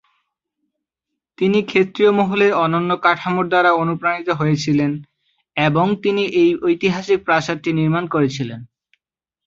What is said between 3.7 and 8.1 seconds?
অনুপ্রাণিত হয়েছিলেন এবং তিনি এই ঐতিহাসিক প্রাসাদটি নির্মাণ